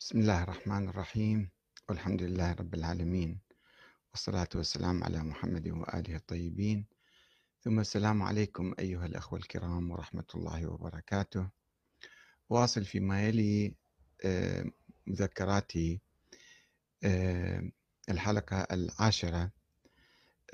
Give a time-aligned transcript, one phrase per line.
[0.00, 1.50] بسم الله الرحمن الرحيم.
[1.88, 3.40] والحمد لله رب العالمين.
[4.12, 6.86] والصلاة والسلام على محمد وآله الطيبين.
[7.60, 11.48] ثم السلام عليكم أيها الأخوة الكرام ورحمة الله وبركاته.
[12.50, 13.74] واصل فيما يلي
[14.24, 14.64] آه،
[15.06, 16.00] مذكراتي
[17.04, 17.70] آه،
[18.08, 19.50] الحلقة العاشرة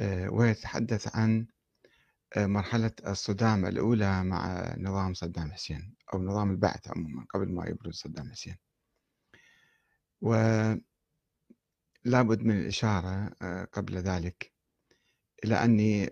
[0.01, 1.47] آه، ويتحدث عن
[2.37, 8.31] مرحلة الصدام الأولى مع نظام صدام حسين أو نظام البعث عموما قبل ما يبرز صدام
[8.31, 8.57] حسين.
[10.23, 10.83] ولابد
[12.43, 14.53] من الإشارة آه، قبل ذلك
[15.45, 16.11] إلى أني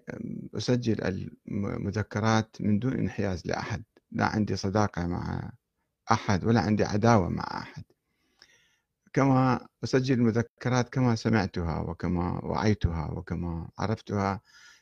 [0.54, 3.84] أسجل المذكرات من دون انحياز لأحد.
[4.12, 5.52] لا عندي صداقة مع
[6.12, 7.84] أحد ولا عندي عداوة مع أحد.
[9.12, 14.40] كما أسجل المذكرات كما سمعتها وكما وعيتها وكما عرفتها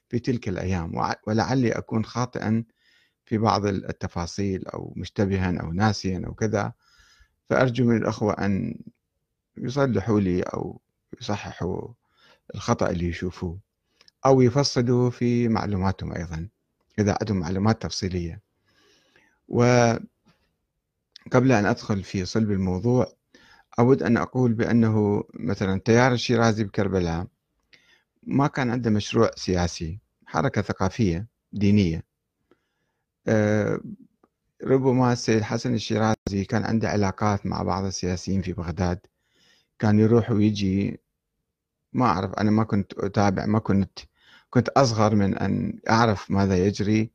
[0.08, 0.92] في تلك الأيام
[1.26, 2.64] ولعلي أكون خاطئا
[3.24, 6.72] في بعض التفاصيل أو مشتبها أو ناسيا أو كذا.
[7.50, 8.80] فأرجو من الأخوة أن
[9.62, 10.80] يصلحوا لي أو
[11.20, 11.88] يصححوا
[12.54, 13.58] الخطأ اللي يشوفوه
[14.26, 16.48] أو يفصلوا في معلوماتهم أيضا
[16.98, 18.40] إذا عندهم معلومات تفصيلية.
[19.48, 20.02] وقبل
[21.32, 23.12] أن أدخل في صلب الموضوع
[23.78, 27.26] أود أن أقول بأنه مثلا تيار الشيرازي بكربلاء
[28.22, 32.04] ما كان عنده مشروع سياسي حركة ثقافية دينية.
[33.28, 33.80] أه
[34.64, 39.06] ربما السيد حسن الشيرازي كان عنده علاقات مع بعض السياسيين في بغداد.
[39.78, 41.00] كان يروح ويجي.
[41.92, 43.98] ما أعرف أنا ما كنت أتابع ما كنت
[44.50, 47.10] كنت أصغر من أن أعرف ماذا يجري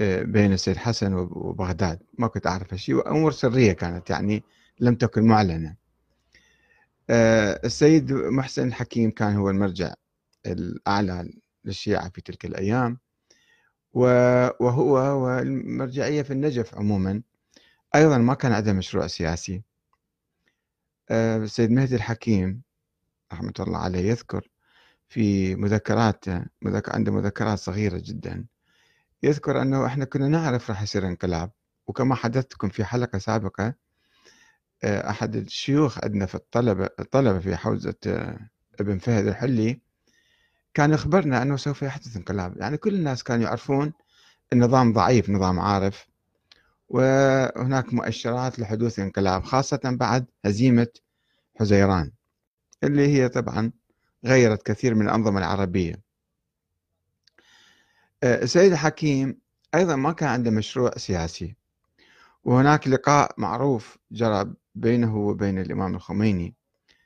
[0.00, 2.00] آه، بين السيد حسن وبغداد.
[2.18, 4.44] ما كنت أعرف شيء وأمور سرية كانت يعني
[4.80, 5.76] لم تكن معلنة.
[7.10, 9.94] آه، السيد محسن الحكيم كان هو المرجع
[10.46, 11.32] الأعلى
[11.64, 12.98] للشيعة في تلك الأيام.
[13.92, 17.22] وهو والمرجعية في النجف عموما.
[17.94, 19.62] أيضا ما كان عنده مشروع سياسي.
[21.10, 22.62] السيد آه، مهدي الحكيم
[23.32, 24.48] رحمة الله عليه يذكر
[25.08, 28.46] في مذكراته مذكر عنده مذكرات صغيرة جدا.
[29.22, 31.50] يذكر أنه إحنا كنا نعرف راح يصير انقلاب
[31.86, 33.74] وكما حدثتكم في حلقة سابقة
[34.84, 39.80] آه، أحد الشيوخ عندنا في الطلبة الطلبة في حوزة آه، ابن فهد الحلي
[40.74, 42.56] كان يخبرنا أنه سوف يحدث انقلاب.
[42.56, 43.92] يعني كل الناس كانوا يعرفون
[44.52, 46.09] النظام ضعيف نظام عارف.
[46.90, 50.88] وهناك مؤشرات لحدوث انقلاب خاصة بعد هزيمة
[51.60, 52.12] حزيران
[52.84, 53.72] اللي هي طبعا
[54.24, 56.02] غيرت كثير من الأنظمة العربية.
[58.22, 59.40] آه، السيد الحكيم
[59.74, 61.56] أيضا ما كان عنده مشروع سياسي
[62.44, 66.54] وهناك لقاء معروف جرى بينه وبين الإمام الخميني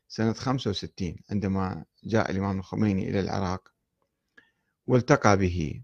[0.09, 3.73] سنة 65 عندما جاء الإمام الخميني إلى العراق
[4.87, 5.83] والتقى به.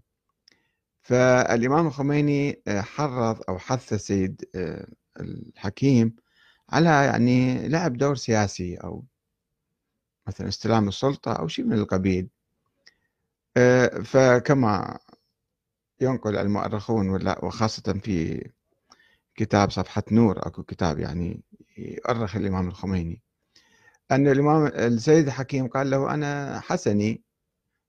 [1.01, 4.87] فالإمام الخميني آه، حرض أو حث السيد آه،
[5.19, 6.15] الحكيم
[6.69, 9.05] على يعني لعب دور سياسي أو
[10.27, 12.29] مثلا استلام السلطة أو شيء من القبيل.
[13.57, 14.99] آه، فكما
[16.01, 17.09] ينقل المؤرخون
[17.43, 18.49] وخاصة في
[19.35, 21.41] كتاب صفحة نور أكو كتاب يعني
[21.77, 23.21] يؤرخ الإمام الخميني
[24.11, 27.23] أن الإمام السيد الحكيم قال له أنا حسني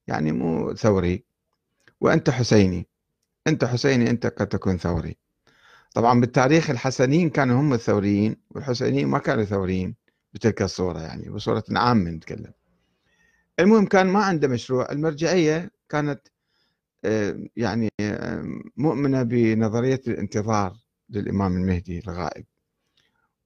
[0.06, 1.24] يعني مو ثوري
[2.00, 2.91] وأنت حسيني.
[3.46, 5.16] أنت حسيني أنت قد تكون ثوري.
[5.94, 9.94] طبعا بالتاريخ الحسنيين كانوا هم الثوريين والحسينيين ما كانوا ثوريين
[10.34, 12.52] بتلك الصورة يعني بصورة عامة نتكلم.
[13.60, 16.20] المهم كان ما عنده مشروع المرجعية كانت
[17.04, 18.44] آه، يعني آه،
[18.76, 20.76] مؤمنة بنظرية الانتظار
[21.10, 22.44] للإمام المهدي الغائب.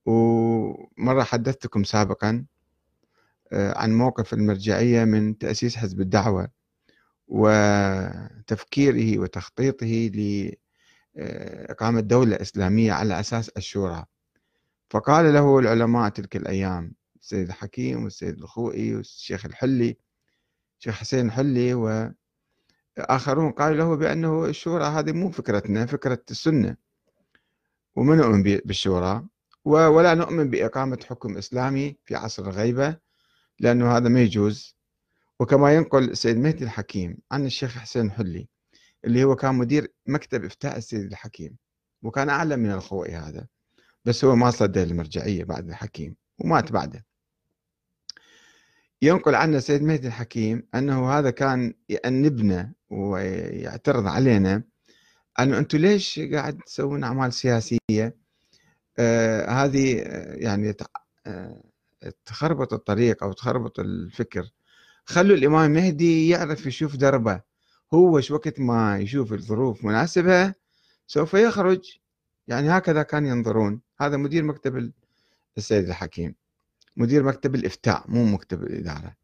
[0.07, 2.45] ومرة حدثتكم سابقا
[3.53, 6.49] آه، عن موقف المرجعية من تأسيس حزب الدعوة.
[7.29, 10.11] وتفكيره وتخطيطه
[11.17, 14.05] لإقامة دولة إسلامية على أساس الشورى.
[14.91, 19.97] فقال له العلماء تلك الأيام السيد الحكيم والسيد الخوئي والشيخ الحلي
[20.79, 26.77] الشيخ حسين الحلي وآخرون قالوا له بأنه الشورى هذه مو فكرتنا فكرة السنة.
[27.97, 29.27] وما نؤمن بالشورى
[29.65, 32.97] ولا نؤمن بإقامة حكم إسلامي في عصر الغيبة
[33.61, 34.76] لأنه هذا ما يجوز.
[35.41, 38.49] وكما ينقل السيد مهدي الحكيم عن الشيخ حسين حلي
[39.05, 41.57] اللي هو كان مدير مكتب إفتاء السيد الحكيم
[42.03, 43.47] وكان أعلم من الخوئي هذا
[44.05, 47.07] بس هو ما صدى المرجعية بعد الحكيم ومات بعده.
[49.03, 54.63] ينقل عنا السيد مهدي الحكيم أنه هذا كان يأنبنا ويعترض علينا
[55.41, 58.17] أنه أنتم ليش قاعد تسوون أعمال سياسية؟
[58.99, 60.75] آه هذه آه، يعني
[61.27, 61.63] آه
[62.25, 64.51] تخربط الطريق أو تخربط الفكر
[65.07, 67.41] خلوا الإمام المهدي يعرف يشوف دربه.
[67.95, 70.55] هو وقت ما يشوف الظروف مناسبة
[71.07, 71.99] سوف يخرج.
[72.49, 73.81] يعني هكذا كان ينظرون.
[74.01, 74.93] هذا مدير مكتب
[75.59, 76.35] السيد الحكيم.
[76.97, 79.17] مدير مكتب الإفتاء مو مكتب الإدارة.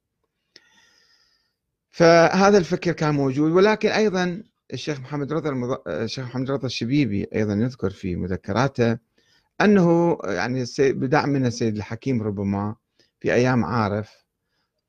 [1.91, 3.53] فهذا الفكر كان موجود.
[3.53, 4.43] ولكن أيضا
[4.73, 5.83] الشيخ محمد رضا المض...
[5.89, 8.99] الشيخ محمد رضا الشبيبي أيضا يذكر في مذكراته
[9.61, 12.77] أنه يعني بدعم من السيد الحكيم ربما
[13.21, 14.22] في أيام عارف.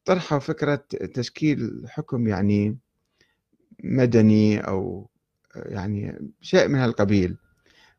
[0.06, 0.76] طرحوا فكرة
[1.14, 2.78] تشكيل حكم يعني
[3.84, 5.10] مدني أو
[5.56, 7.38] يعني شيء من هالقبيل.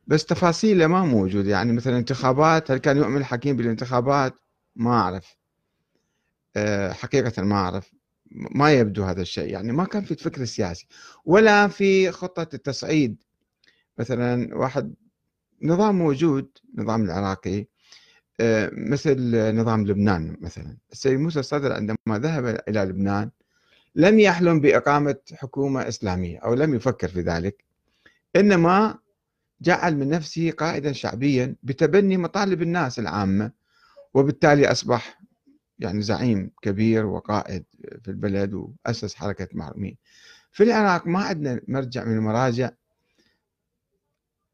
[0.07, 1.45] بس تفاصيله ما موجود.
[1.47, 4.33] يعني مثلا انتخابات هل كان يؤمن الحكيم بالانتخابات؟
[4.75, 5.37] ما أعرف.
[6.55, 7.91] آه، حقيقة ما أعرف.
[8.31, 9.51] ما يبدو هذا الشيء.
[9.51, 10.87] يعني ما كان في فكر سياسي.
[11.25, 13.23] ولا في خطة التصعيد.
[13.99, 14.93] مثلا واحد
[15.61, 17.67] نظام موجود نظام العراقي
[18.71, 20.77] مثل نظام لبنان مثلا.
[20.91, 23.29] السيد موسى الصدر عندما ذهب إلى لبنان
[23.95, 27.63] لم يحلم بإقامة حكومة إسلامية أو لم يفكر في ذلك
[28.35, 28.97] إنما
[29.61, 33.51] جعل من نفسه قائدا شعبيا بتبني مطالب الناس العامة
[34.13, 35.19] وبالتالي أصبح
[35.79, 37.63] يعني زعيم كبير وقائد
[38.03, 39.97] في البلد وأسس حركة معلومين
[40.51, 42.69] في العراق ما عندنا مرجع من المراجع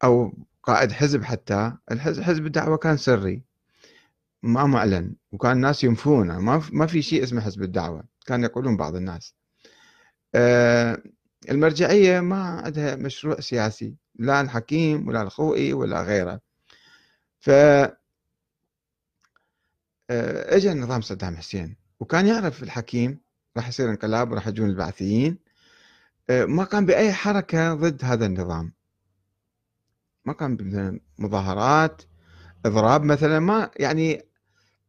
[0.03, 0.33] أو
[0.63, 1.73] قائد حزب حتى.
[1.91, 3.41] الحزب حزب الدعوة كان سري.
[4.43, 8.95] ما معلن وكان الناس ينفونه ما ما في شيء اسمه حزب الدعوة كان يقولون بعض
[8.95, 9.35] الناس.
[10.35, 11.03] آه،
[11.49, 16.41] المرجعية ما عندها مشروع سياسي لا الحكيم ولا الخوئي ولا غيره.
[17.39, 17.95] ف آه،
[20.55, 23.21] اجى نظام صدام حسين وكان يعرف الحكيم
[23.57, 25.39] راح يصير انقلاب وراح يجون البعثيين.
[26.29, 28.73] آه، ما قام بأي حركة ضد هذا النظام.
[30.25, 30.57] ما قام
[31.19, 32.01] بمظاهرات
[32.65, 34.30] إضراب مثلا ما يعني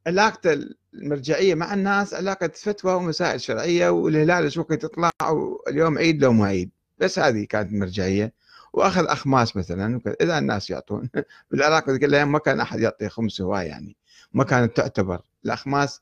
[0.07, 0.59] علاقته
[0.95, 6.47] المرجعية مع الناس علاقة فتوى ومسائل شرعية والهلال شو وقت يطلع واليوم عيد لو ما
[6.47, 6.71] عيد.
[6.99, 8.33] بس هذه كانت المرجعية
[8.73, 11.11] وأخذ أخماس مثلا إذا الناس يعطون.
[11.51, 13.97] بالعراق ذيك الأيام ما كان أحد يعطي خمس هواي يعني.
[14.33, 15.21] ما كانت تعتبر.
[15.45, 16.01] الأخماس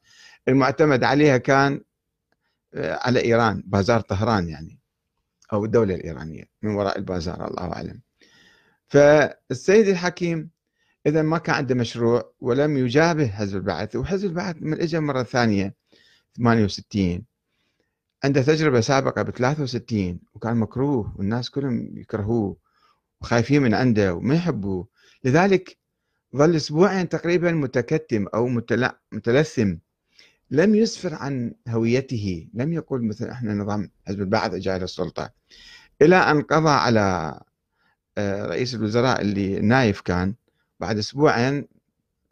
[0.49, 1.81] المعتمد عليها كان
[2.75, 4.79] آه، على إيران بازار طهران يعني.
[5.53, 6.45] أو الدولة الإيرانية.
[6.63, 8.01] من وراء البازار الله أعلم.
[8.89, 10.51] فالسيد الحكيم
[11.07, 15.75] إذا ما كان عنده مشروع ولم يجابه حزب البعث وحزب البعث من اجى مرة ثانية
[16.37, 17.25] 68
[18.25, 22.57] عنده تجربة سابقة ب 63 وكان مكروه والناس كلهم يكرهوه
[23.21, 24.89] وخايفين من عنده وما يحبوه.
[25.25, 25.79] لذلك
[26.37, 28.49] ظل أسبوعين تقريبا متكتم أو
[29.13, 29.77] متلثم.
[30.51, 32.49] لم يسفر عن هويته.
[32.55, 35.31] لم يقول مثلا إحنا نظام حزب البعث جاي للسلطة.
[36.03, 37.41] إلى أن قضى على
[38.19, 40.35] آه، رئيس الوزراء اللي نايف كان
[40.81, 41.69] بعد أسبوعين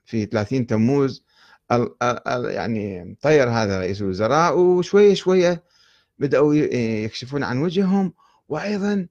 [0.04, 1.24] في 30 تموز
[2.30, 5.62] يعني طير هذا رئيس الوزراء وشوية شوية
[6.18, 8.12] بدأوا يكشفون عن وجههم
[8.48, 9.06] وأيضا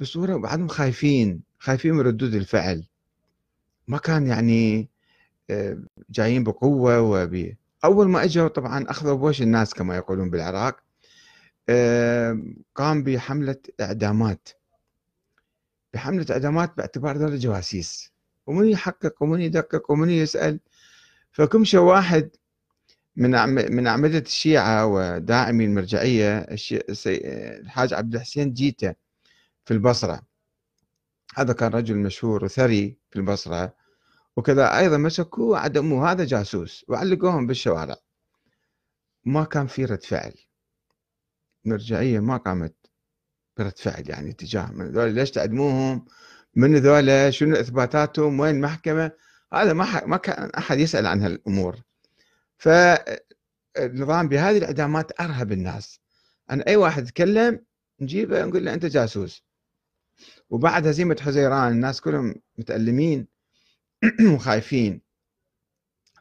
[0.00, 2.84] بصورة بعضهم خايفين خايفين من ردود الفعل.
[3.88, 4.88] ما كان يعني
[5.50, 5.78] آه،
[6.10, 7.54] جايين بقوة وب
[7.84, 10.76] أول ما أجوا طبعا أخذوا بوش الناس كما يقولون بالعراق
[12.74, 14.48] قام بحملة إعدامات.
[15.94, 18.15] بحملة إعدامات باعتبار ذلك جواسيس.
[18.46, 20.60] ومن يحقق ومن يدقق ومن يسأل.
[21.32, 22.30] فكمشة واحد
[23.16, 26.46] من من أعمدة الشيعة وداعمي المرجعية
[27.60, 28.94] الحاج عبد الحسين جيتا
[29.64, 30.22] في البصرة.
[31.34, 33.74] هذا كان رجل مشهور وثري في البصرة.
[34.36, 36.12] وكذا أيضا مسكوه وعدموه.
[36.12, 36.84] هذا جاسوس.
[36.88, 37.96] وعلقوهم بالشوارع.
[39.24, 40.34] ما كان في رد فعل.
[41.66, 42.74] المرجعية ما قامت
[43.56, 46.04] برد فعل يعني تجاه من ذولا ليش تعدموهم؟
[46.56, 49.12] من ذولا شنو إثباتاتهم وين المحكمة
[49.52, 51.76] هذا ما ما كان أحد يسأل عن هالأمور.
[52.58, 56.00] فالنظام بهذه الإعدامات أرهب الناس.
[56.50, 57.64] أن أي واحد يتكلم
[58.00, 59.44] نجيبه نقول له أنت جاسوس.
[60.50, 63.26] وبعد هزيمه حزيران الناس كلهم متألمين
[64.34, 65.00] وخايفين.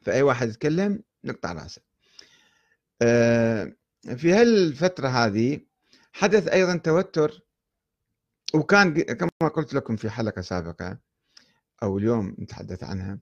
[0.01, 1.81] فأي واحد يتكلم نقطع رأسه.
[3.01, 3.73] آه،
[4.17, 5.59] في هالفترة هذه
[6.13, 7.44] حدث أيضا توتر.
[8.55, 10.97] وكان كما قلت لكم في حلقة سابقة
[11.83, 13.19] أو اليوم نتحدث عنها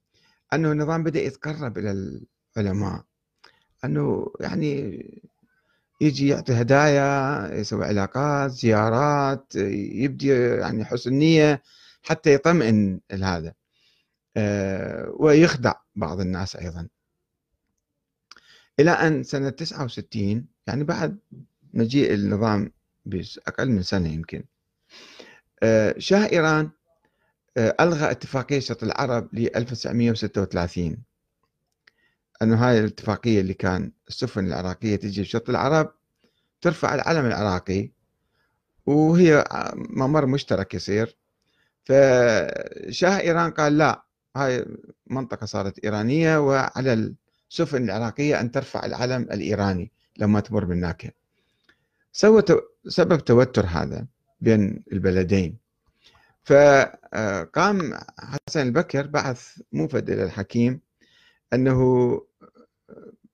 [0.53, 2.21] أنه النظام بدأ يتقرب إلى
[2.57, 3.03] علماء
[3.85, 5.03] أنه يعني
[6.01, 11.61] يجي يعطي هدايا يسوي علاقات زيارات يبدي يعني حسن نيه
[12.03, 13.53] حتى يطمئن هذا
[14.37, 16.87] آه، ويخدع بعض الناس أيضا.
[18.79, 21.17] إلى أن سنة 69 يعني بعد
[21.73, 22.71] مجيء النظام
[23.05, 24.43] بأقل من سنة يمكن
[25.97, 26.69] شاه إيران
[27.57, 30.97] آه، ألغى اتفاقية شط العرب ل 1936
[32.41, 35.93] أنه هاي الاتفاقية اللي كان السفن العراقية تجي بشط العرب
[36.61, 37.91] ترفع العلم العراقي
[38.85, 41.17] وهي ممر مشترك يصير.
[41.85, 44.03] فشاه إيران قال لا
[44.35, 44.65] هاي
[45.07, 47.13] منطقة صارت إيرانية وعلى
[47.51, 51.11] السفن العراقية أن ترفع العلم الإيراني لما تمر بالناكة
[52.11, 52.43] سوى
[52.87, 54.07] سبب توتر هذا.
[54.43, 55.57] بين البلدين.
[56.43, 60.79] فقام حسن البكر بعث موفد إلى الحكيم
[61.53, 62.21] أنه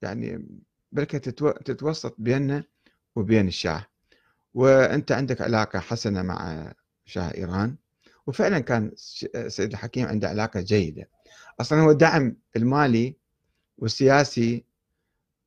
[0.01, 0.45] يعني
[0.91, 1.17] بركة
[1.65, 2.63] تتوسط بيننا
[3.15, 3.85] وبين الشاه.
[4.53, 6.71] وأنت عندك علاقة حسنة مع
[7.05, 7.75] شاه إيران.
[8.27, 8.91] وفعلا كان
[9.47, 11.09] سيد الحكيم عنده علاقة جيدة.
[11.61, 13.15] أصلا هو الدعم المالي
[13.77, 14.65] والسياسي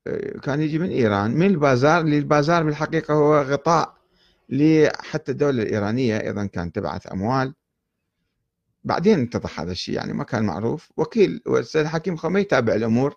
[0.06, 4.01] آه، كان يجي من إيران من البازار اللي البازار بالحقيقة هو غطاء
[4.52, 7.54] لحتى الدولة الإيرانية أيضا كانت تبعث أموال.
[8.84, 10.90] بعدين اتضح هذا الشيء يعني ما كان معروف.
[10.96, 13.16] وكيل والسيد الحكيم خميني يتابع الأمور.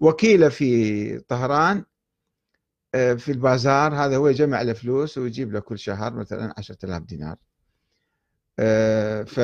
[0.00, 1.84] وكيلة في طهران
[2.94, 7.36] آه، في البازار هذا هو يجمع له فلوس ويجيب له كل شهر مثلا 10000 دينار.
[8.58, 9.40] آه، ف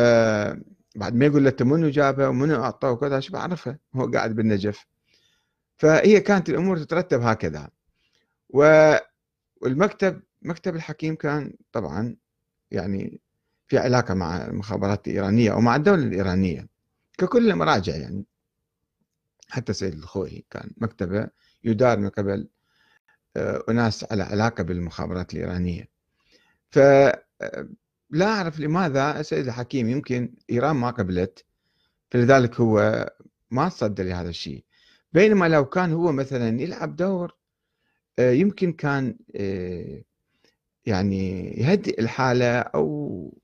[0.96, 4.86] بعد ما يقول له منو جابه ومنو أعطاه وكذا شو بعرفه هو قاعد بالنجف.
[5.76, 7.70] فهي كانت الأمور تترتب هكذا.
[9.60, 12.16] والمكتب مكتب الحكيم كان طبعا
[12.70, 13.20] يعني
[13.68, 16.68] في علاقة مع المخابرات الإيرانية أو مع الدولة الإيرانية
[17.18, 18.24] ككل المراجع يعني.
[19.48, 21.28] حتى سيد الخوي كان مكتبة
[21.64, 22.48] يدار من قبل
[23.36, 25.88] آه، أناس على علاقة بالمخابرات الإيرانية.
[26.70, 27.68] فلا آه،
[28.22, 31.44] أعرف لماذا السيد الحكيم يمكن إيران ما قبلت
[32.10, 33.06] فلذلك هو
[33.50, 34.64] ما تصدى لهذا الشيء.
[35.12, 37.36] بينما لو كان هو مثلا يلعب دور
[38.18, 39.16] آه، يمكن كان
[40.86, 43.34] يعني يهدئ الحالة أو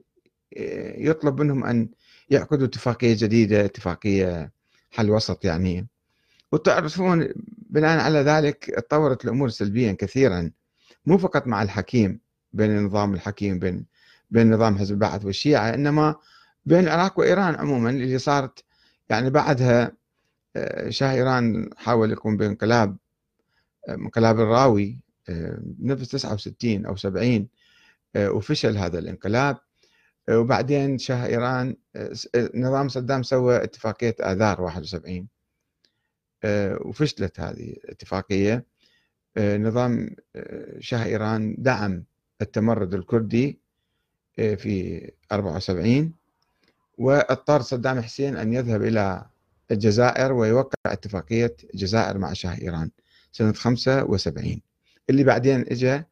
[0.96, 1.88] يطلب منهم أن
[2.30, 4.52] يعقدوا اتفاقية جديدة اتفاقية
[4.90, 5.88] حل وسط يعني.
[6.52, 7.28] وتعرفون
[7.70, 10.50] بناء على ذلك تطورت الأمور سلبيا كثيرا
[11.06, 12.20] مو فقط مع الحكيم
[12.52, 13.86] بين نظام الحكيم بين
[14.30, 16.14] بين نظام حزب البعث والشيعة إنما
[16.66, 18.64] بين العراق وإيران عموما اللي صارت
[19.08, 19.92] يعني بعدها
[20.56, 22.96] آه، شاه إيران حاول يقوم بانقلاب
[23.88, 27.48] آه، انقلاب الراوي بنفس 69 أو 70
[28.16, 29.58] آه، وفشل هذا الانقلاب.
[30.30, 31.76] وبعدين شاه إيران
[32.54, 35.28] نظام صدام سوى اتفاقية آذار 71
[36.44, 38.64] آه، وفشلت هذه الاتفاقية.
[39.36, 42.04] آه، نظام آه، شاه إيران دعم
[42.42, 43.58] التمرد الكردي
[44.36, 46.12] في 74
[46.98, 49.26] وأضطر صدام حسين أن يذهب إلى
[49.70, 52.90] الجزائر ويوقع اتفاقية الجزائر مع شاه إيران
[53.32, 54.60] سنة 75
[55.10, 56.02] اللي بعدين اجى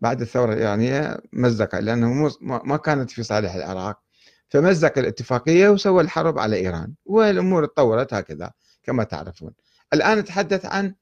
[0.00, 4.02] بعد الثورة الإيرانية مزق لأنه ما كانت في صالح العراق.
[4.48, 8.52] فمزق الاتفاقية وسوى الحرب على إيران والأمور تطورت هكذا
[8.82, 9.54] كما تعرفون.
[9.94, 10.94] الآن نتحدث عن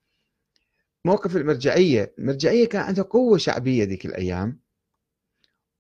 [1.04, 2.14] موقف المرجعية.
[2.18, 4.60] المرجعية كان عندها قوة شعبية ذيك الأيام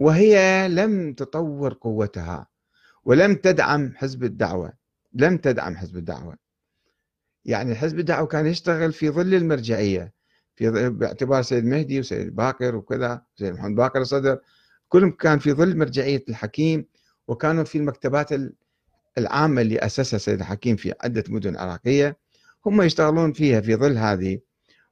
[0.00, 2.46] وهي لم تطور قوتها
[3.04, 4.72] ولم تدعم حزب الدعوة.
[5.12, 6.36] لم تدعم حزب الدعوة.
[7.44, 10.15] يعني حزب الدعوة كان يشتغل في ظل المرجعية.
[10.56, 14.38] في باعتبار سيد مهدي وسيد باقر وكذا سيد محمد باقر الصدر
[14.88, 16.86] كلهم كان في ظل مرجعية الحكيم
[17.28, 18.30] وكانوا في المكتبات
[19.18, 22.18] العامة اللي أسسها سيد الحكيم في عدة مدن عراقية
[22.66, 24.40] هم يشتغلون فيها في ظل هذه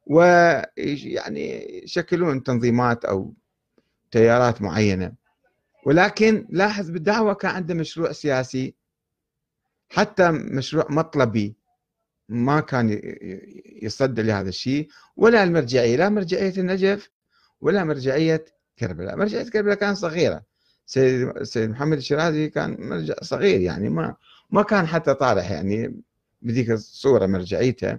[0.07, 3.35] ويعني يشكلون تنظيمات أو
[4.11, 5.13] تيارات معينة.
[5.87, 8.75] ولكن لاحظ بالدعوة كان عنده مشروع سياسي
[9.89, 11.57] حتى مشروع مطلبي
[12.29, 13.01] ما كان
[13.83, 17.11] يصدى لهذا الشيء ولا المرجعيه لا مرجعية النجف
[17.61, 18.45] ولا مرجعية
[18.79, 20.43] كربلاء، مرجعية كربلاء كانت صغيرة.
[20.87, 24.17] سيد محمد الشيرازي كان مرجع صغير يعني ما
[24.51, 26.01] ما كان حتى طارح يعني
[26.43, 27.99] بذيك الصورة مرجعيته.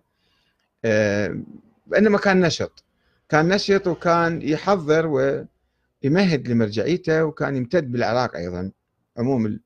[0.86, 1.40] آه،
[1.88, 2.84] بإنما كان نشط.
[3.30, 8.72] كان نشط وكان يحضر ويمهد لمرجعيته وكان يمتد بالعراق أيضا.
[9.18, 9.60] عموم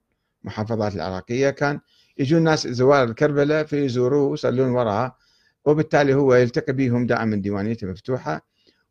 [0.43, 1.79] المحافظات العراقية كان
[2.19, 5.17] يجون ناس زوار الكربلة فيزوروه ويصلون وراءه
[5.65, 8.45] وبالتالي هو يلتقي بهم دائما ديوانيته مفتوحة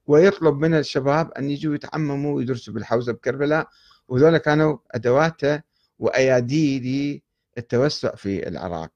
[0.06, 3.68] ويطلب من الشباب أن يجوا يتعمموا ويدرسوا بالحوزة بكربلاء
[4.08, 5.62] وذولا كانوا أدواته
[5.98, 7.20] وأياديه
[7.56, 8.90] للتوسع في العراق.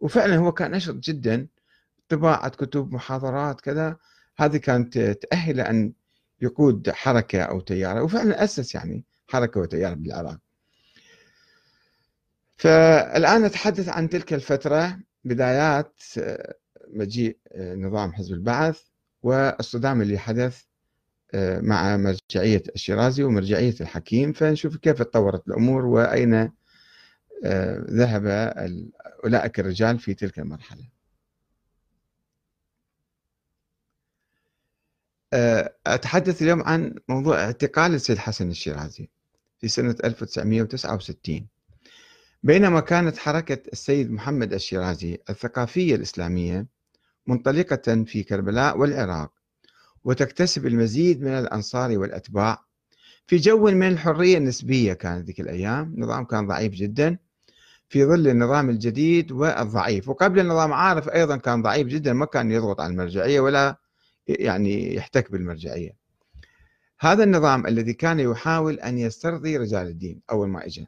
[0.00, 1.48] وفعلا هو كان نشط جدا
[2.08, 3.96] طباعة كتب محاضرات كذا
[4.36, 5.92] هذه كانت تأهله أن
[6.40, 10.38] يقود حركة أو تيارة وفعلا أسس يعني حركة وتيار بالعراق.
[12.62, 16.54] فالآن نتحدث عن تلك الفترة بدايات آه،
[16.88, 18.82] مجيء آه، نظام حزب البعث
[19.22, 20.62] والصدام اللي حدث
[21.34, 24.32] آه، مع مرجعية الشيرازي ومرجعية الحكيم.
[24.32, 26.52] فنشوف كيف تطورت الأمور وأين
[27.90, 28.26] ذهب
[29.24, 30.88] أولئك الرجال في تلك المرحلة.
[35.86, 39.08] أتحدث اليوم عن موضوع اعتقال السيد حسن الشيرازي
[39.60, 41.48] في سنة 1969
[42.44, 46.66] بينما كانت حركة السيد محمد الشيرازي الثقافية الإسلامية
[47.26, 49.32] منطلقة في كربلاء والعراق
[50.04, 52.64] وتكتسب المزيد من الأنصار والأتباع.
[53.26, 57.18] في جو من الحرية النسبية كانت ذيك الأيام النظام كان ضعيف جدا
[57.88, 60.08] في ظل النظام الجديد والضعيف.
[60.08, 63.78] وقبل النظام عارف أيضا كان ضعيف جدا ما كان يضغط على المرجعية ولا
[64.26, 65.96] يعني يحتك بالمرجعية.
[67.00, 70.86] هذا النظام الذي كان يحاول أن يسترضي رجال الدين أول ما إجا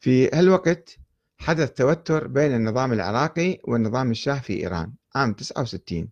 [0.00, 0.98] في هالوقت
[1.38, 6.08] حدث توتر بين النظام العراقي والنظام الشاه في إيران عام 69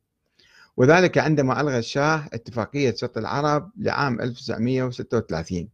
[0.76, 5.68] وذلك عندما ألغى الشاه اتفاقية شط العرب لعام 1936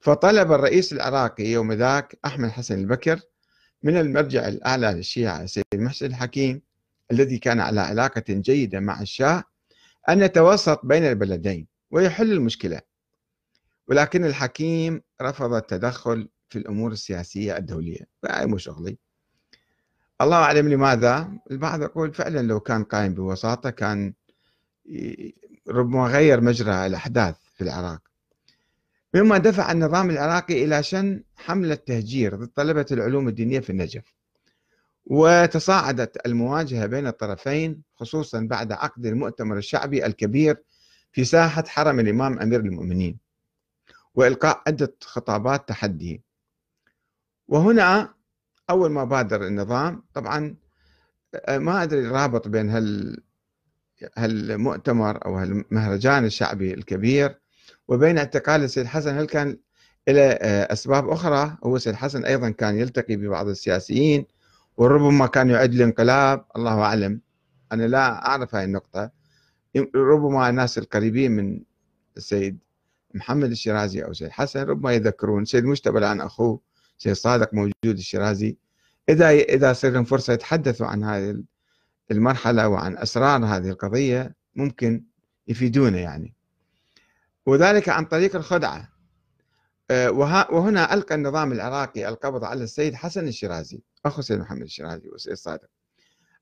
[0.00, 3.20] فطلب الرئيس العراقي يوم ذاك أحمد حسن البكر
[3.82, 6.62] من المرجع الأعلى للشيعة السيد محسن الحكيم
[7.10, 9.44] الذي كان على علاقة جيدة مع الشاه
[10.08, 12.80] أن يتوسط بين البلدين ويحل المشكلة.
[13.88, 18.98] ولكن الحكيم رفض التدخل في الأمور السياسية الدولية فهي مو شغلي.
[20.20, 24.14] الله أعلم لماذا؟ البعض يقول فعلا لو كان قائم بوساطة كان
[25.68, 28.00] ربما غير مجرى الأحداث في العراق.
[29.14, 34.14] مما دفع النظام العراقي إلى شن؟ حملة تهجير ضد طلبة العلوم الدينية في النجف.
[35.06, 40.62] وتصاعدت المواجهة بين الطرفين خصوصا بعد عقد المؤتمر الشعبي الكبير
[41.12, 43.18] في ساحة حرم الإمام أمير المؤمنين
[44.14, 46.22] وإلقاء عدة خطابات تحدي.
[47.48, 48.14] وهنا
[48.70, 50.56] أول ما بادر النظام طبعا
[51.48, 53.16] ما أدري الرابط بين هال
[54.16, 57.40] هالمؤتمر أو هالمهرجان الشعبي الكبير
[57.88, 59.58] وبين اعتقال السيد حسن هل كان
[60.08, 60.32] له
[60.72, 64.26] أسباب أخرى؟ هو السيد حسن أيضا كان يلتقي ببعض السياسيين
[64.76, 67.20] وربما كان يعد الانقلاب الله أعلم.
[67.72, 69.10] أنا لا أعرف هاي النقطة.
[69.94, 71.60] ربما الناس القريبين من
[72.16, 72.58] السيد
[73.14, 76.60] محمد الشيرازي أو سيد حسن ربما يذكرون سيد مجتبى الآن أخوه.
[76.98, 78.56] سيد صادق موجود الشيرازي.
[79.08, 81.42] إذا إذا صار لهم فرصة يتحدثوا عن هذه
[82.10, 85.04] المرحلة وعن أسرار هذه القضية ممكن
[85.48, 86.34] يفيدونا يعني.
[87.46, 88.96] وذلك عن طريق الخدعة.
[89.90, 90.10] آه،
[90.50, 95.68] وهنا ألقى النظام العراقي القبض على السيد حسن الشيرازي أخو السيد محمد الشيرازي والسيد صادق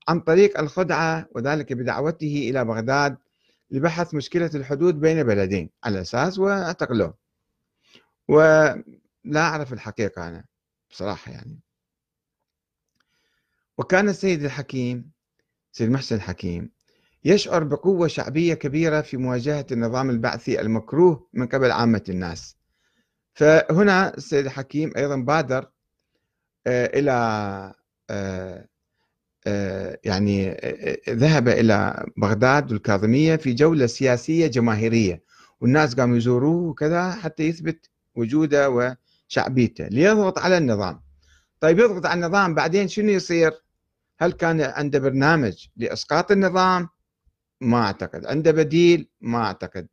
[0.07, 3.17] عن طريق الخدعة وذلك بدعوته إلى بغداد
[3.71, 7.13] لبحث مشكلة الحدود بين بلدين على أساس وأعتقلوه.
[8.27, 8.83] ولا
[9.37, 10.45] أعرف الحقيقة أنا.
[10.95, 11.59] بصراحة يعني.
[13.77, 15.11] وكان السيد الحكيم
[15.71, 16.71] سيد محسن الحكيم
[17.25, 22.57] يشعر بقوة شعبية كبيرة في مواجهة النظام البعثي المكروه من قبل عامة الناس.
[23.33, 25.71] فهنا السيد الحكيم أيضا بادر
[26.67, 27.11] آه، إلى
[28.09, 28.67] آه،
[29.47, 30.57] آه، يعني
[31.09, 35.23] ذهب إلى بغداد والكاظمية في جولة سياسية جماهيرية.
[35.61, 38.69] والناس قاموا يزوروه وكذا حتى يثبت وجوده
[39.29, 41.01] وشعبيته ليضغط على النظام.
[41.59, 43.63] طيب يضغط على النظام بعدين شنو يصير؟
[44.19, 46.89] هل كان عنده برنامج لإسقاط النظام؟
[47.61, 48.25] ما أعتقد.
[48.25, 49.87] عنده بديل؟ ما أعتقد.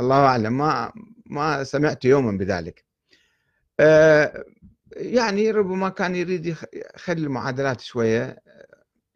[0.00, 0.58] الله أعلم.
[0.58, 0.92] ما
[1.26, 2.84] ما سمعت يوما بذلك.
[3.80, 4.44] أه
[4.92, 6.46] يعني ربما كان يريد
[6.96, 8.42] يخلي المعادلات شوية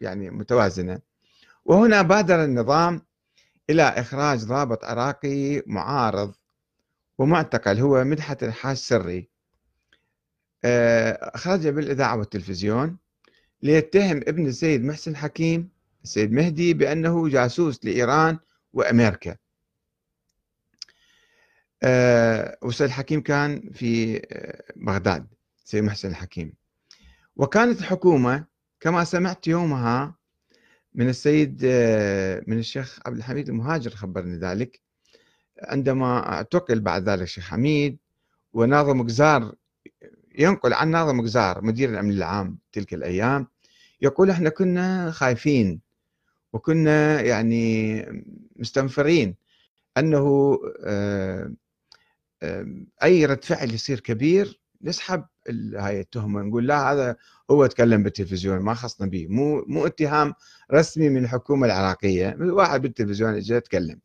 [0.01, 1.01] يعني متوازنة.
[1.65, 3.03] وهنا بادر النظام
[3.71, 6.35] إلى إخراج ضابط عراقي معارض
[7.21, 9.29] ومعتقل هو مدحت الحاج سري.
[10.65, 12.99] آه، أخرجه بالإذاعة والتلفزيون
[13.63, 15.69] ليتهم ابن السيد محسن حكيم
[16.05, 18.39] السيد مهدي بأنه جاسوس لإيران
[18.73, 19.37] وأمريكا.
[21.83, 25.27] أه والسيد حكيم كان في آه، بغداد
[25.65, 26.53] سيد محسن الحكيم
[27.37, 28.47] وكانت الحكومة
[28.81, 30.17] كما سمعت يومها
[30.95, 34.90] من السيد آه، من الشيخ عبد الحميد المهاجر خبرني ذلك
[35.63, 37.99] عندما اعتقل بعد ذلك الشيخ حميد
[38.53, 39.55] وناظم قزار
[40.39, 43.47] ينقل عن ناظم قزار مدير الأمن العام تلك الأيام
[44.03, 45.81] يقول إحنا كنا خايفين
[46.53, 48.03] وكنا يعني
[48.57, 49.35] مستنفرين
[49.99, 51.53] أنه آه،
[52.43, 52.67] آه،
[53.03, 55.25] أي رد فعل يصير كبير نسحب
[55.77, 57.17] هاي التهمة نقول لا هذا
[57.51, 60.35] هو تكلم بالتلفزيون ما خصنا به مو مو اتهام
[60.73, 64.01] رسمي من الحكومة العراقية واحد بالتلفزيون اجى يتكلم.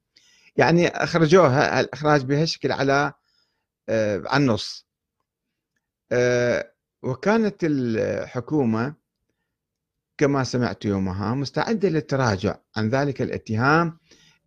[0.57, 3.13] يعني اخرجوها الاخراج بهالشكل على
[3.89, 4.85] آه، على النص.
[7.03, 8.95] وكانت الحكومة
[10.17, 13.97] كما سمعت يومها مستعدة للتراجع عن ذلك الاتهام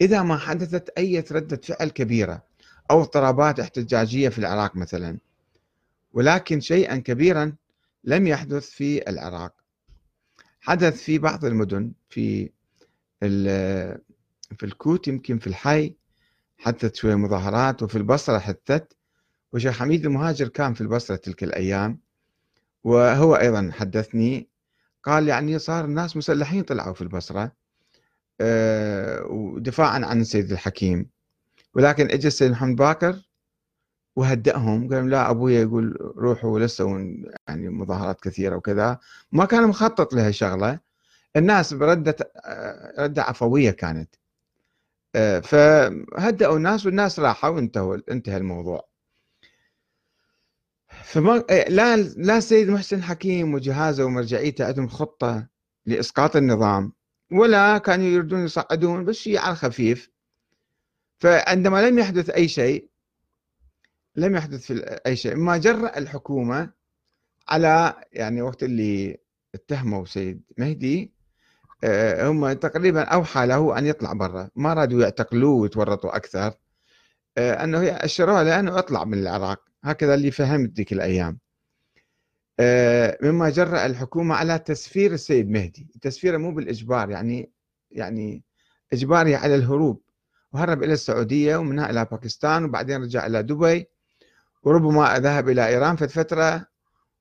[0.00, 2.42] إذا ما حدثت أي ردة فعل كبيرة
[2.90, 5.18] أو اضطرابات احتجاجية في العراق مثلا.
[6.12, 7.52] ولكن شيئا كبيرا
[8.04, 9.52] لم يحدث في العراق.
[10.60, 12.50] حدث في بعض المدن في
[14.56, 15.96] في الكوت يمكن في الحي
[16.58, 18.96] حدثت شوية مظاهرات وفي البصرة حدثت
[19.52, 22.00] وشيخ حميد المهاجر كان في البصرة تلك الأيام.
[22.84, 24.48] وهو أيضا حدثني
[25.02, 27.52] قال يعني صار الناس مسلحين طلعوا في البصرة
[28.40, 31.10] آه، ودفاعا عن السيد الحكيم.
[31.74, 33.28] ولكن اجى السيد محمد باكر
[34.16, 38.98] وهدأهم قال لا ابويا يقول روحوا تسوون يعني مظاهرات كثيرة وكذا.
[39.32, 40.80] ما كان مخطط لهالشغلة.
[41.36, 44.14] الناس بردة آه، ردة عفوية كانت.
[45.42, 48.88] فهدأوا الناس والناس راحوا وانتهوا انتهى الموضوع.
[51.04, 55.48] فما لا لا السيد محسن حكيم وجهازه ومرجعيته عندهم خطة
[55.86, 56.92] لإسقاط النظام
[57.32, 60.10] ولا كانوا يريدون يصعدون بس شيء على الخفيف.
[61.18, 62.88] فعندما لم يحدث أي شيء
[64.16, 66.72] لم يحدث في أي شيء ما جرأ الحكومة
[67.48, 69.18] على يعني وقت اللي
[69.54, 71.12] اتهموا سيد مهدي
[71.84, 74.50] هم تقريبا أوحى له أن يطلع برا.
[74.56, 76.54] ما رادوا يعتقلوه ويتورطوا أكثر.
[77.38, 79.64] آه، أنه اشروه له انه اطلع من العراق.
[79.84, 81.38] هكذا اللي فهمت ذيك الأيام.
[82.60, 85.88] آه، مما جرأ الحكومة على تسفير السيد مهدي.
[86.00, 87.50] تسفيره مو بالإجبار يعني
[87.90, 88.42] يعني
[88.92, 90.02] اجباري على الهروب.
[90.52, 93.88] وهرب إلى السعودية ومنها إلى باكستان وبعدين رجع إلى دبي.
[94.62, 96.66] وربما ذهب إلى إيران في فتره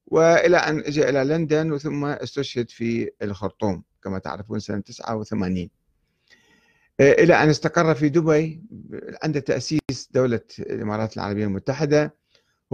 [0.06, 3.84] وإلى أن اجى إلى لندن وثم استشهد في الخرطوم.
[4.04, 5.70] كما تعرفون سنة 89
[7.00, 8.64] آه، إلى أن استقر في دبي
[9.24, 12.16] عند تأسيس دولة الإمارات العربية المتحدة.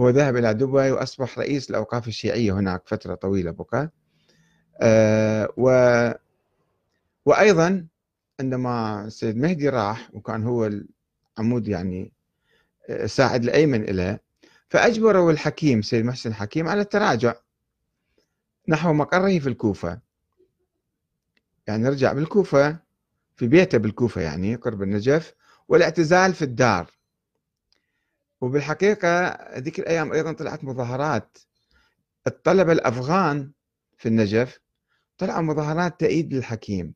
[0.00, 3.90] هو ذهب إلى دبي وأصبح رئيس الأوقاف الشيعية هناك فترة طويلة بقى.
[4.80, 5.70] أه و
[7.26, 7.86] وأيضا
[8.40, 10.70] عندما السيد مهدي راح وكان هو
[11.38, 12.12] العمود يعني
[12.90, 14.18] الساعد آه، الأيمن له
[14.68, 17.34] فأجبروا الحكيم سيد محسن الحكيم على التراجع
[18.68, 20.03] نحو مقره في الكوفة.
[21.66, 22.78] يعني رجع بالكوفة
[23.36, 25.34] في بيته بالكوفة يعني قرب النجف
[25.68, 26.90] والاعتزال في الدار.
[28.40, 31.38] وبالحقيقة ذيك الأيام أيضا طلعت مظاهرات.
[32.26, 33.52] الطلبة الأفغان
[33.96, 34.60] في النجف
[35.18, 36.94] طلعوا مظاهرات تأييد للحكيم.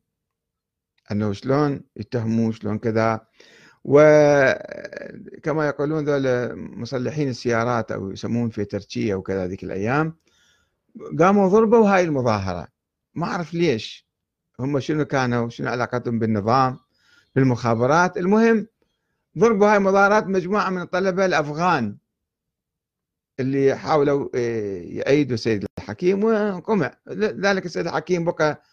[1.11, 3.27] أنه شلون يتهموه شلون كذا.
[3.83, 10.17] وكما يقولون ذول مصلحين السيارات أو يسمون في تركيا وكذا ذيك الأيام
[11.19, 12.67] قاموا ضربوا هاي المظاهرة.
[13.15, 14.08] ما أعرف ليش.
[14.59, 16.79] هم شنو كانوا؟ شنو علاقتهم بالنظام؟
[17.35, 18.67] بالمخابرات؟ المهم
[19.37, 21.97] ضربوا هاي مظاهرات مجموعة من الطلبة الأفغان
[23.39, 28.63] اللي حاولوا آه، يأيدوا السيد الحكيم وقمع ذلك السيد الحكيم بقى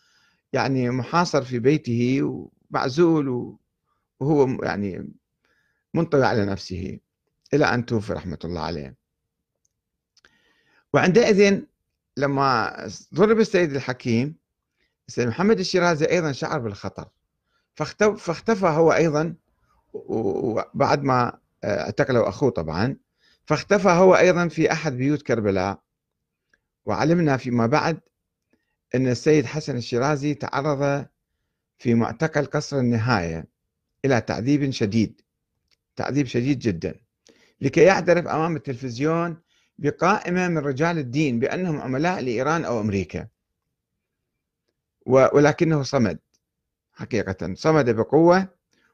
[0.53, 2.21] يعني محاصر في بيته
[2.71, 3.57] ومعزول
[4.21, 5.13] وهو يعني
[5.95, 6.99] منطوي على نفسه.
[7.55, 8.95] إلى أن توفي رحمة الله عليه.
[10.93, 11.61] وعندئذ
[12.17, 12.77] لما
[13.15, 14.37] ضرب السيد الحكيم
[15.09, 17.09] السيد محمد الشيرازي أيضا شعر بالخطر.
[17.75, 19.35] فاختفى هو أيضا
[19.95, 22.97] وبعد ما آه، اعتقلوا أخوه طبعا.
[23.45, 25.81] فاختفى هو أيضا في أحد بيوت كربلاء.
[26.85, 28.01] وعلمنا فيما بعد
[28.95, 31.07] أن السيد حسن الشيرازي تعرض
[31.79, 33.47] في معتقل قصر النهاية
[34.05, 35.21] إلى تعذيب شديد
[35.97, 37.01] تعذيب شديد جدا.
[37.61, 39.37] لكي يعترف أمام التلفزيون
[39.79, 43.29] بقائمة من رجال الدين بأنهم عملاء لإيران أو أمريكا.
[45.07, 46.19] ولكنه صمد
[46.93, 48.49] حقيقة صمد بقوة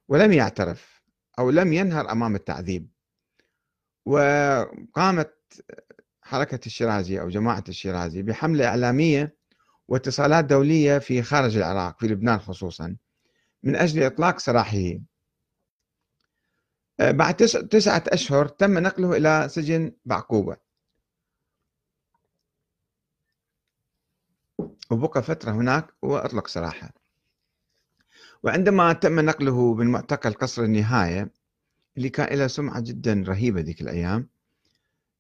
[0.08, 1.02] ولم يعترف
[1.38, 2.88] أو لم ينهر أمام التعذيب.
[4.06, 5.34] وقامت
[6.22, 9.36] حركة الشيرازي أو جماعة الشيرازي بحملة إعلامية
[9.88, 12.96] واتصالات دولية في خارج العراق في لبنان خصوصا
[13.62, 14.98] من أجل إطلاق سراحه.
[17.00, 17.34] آه، بعد
[17.70, 20.56] تسعة أشهر تم نقله إلى سجن بعقوبة.
[24.92, 26.94] وبقى فترة هناك وأطلق سراحه
[28.42, 31.32] وعندما تم نقله من معتقل قصر النهاية
[31.96, 34.28] اللي كان له سمعة جدا رهيبة ذيك الأيام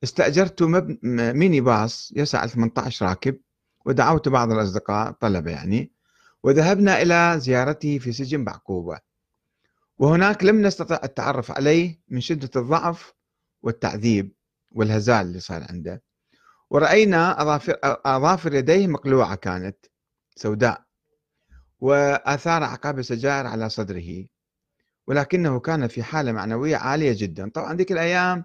[0.04, 0.62] استأجرت
[1.02, 3.38] ميني باص يسع 18 راكب
[3.84, 5.92] ودعوت بعض الأصدقاء طلبة يعني
[6.42, 8.98] وذهبنا إلى زيارته في سجن بعقوبة.
[9.98, 13.14] وهناك لم نستطع التعرف عليه من شدة الضعف
[13.62, 14.32] والتعذيب
[14.72, 16.02] والهزال اللي صار عنده.
[16.72, 19.76] ورأينا أظافر, أظافر يديه مقلوعة كانت
[20.36, 20.84] سوداء
[21.80, 24.26] وآثار عقاب سجائر على صدره
[25.06, 27.50] ولكنه كان في حالة معنوية عالية جدا.
[27.50, 28.44] طبعا ذيك الأيام